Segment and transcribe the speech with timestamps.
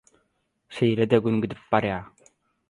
[0.77, 2.01] Şeýle-de Gün gidip barýa.